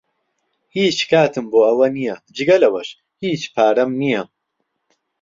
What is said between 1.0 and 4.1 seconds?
کاتم بۆ ئەوە نییە، جگە لەوەش، هیچ پارەم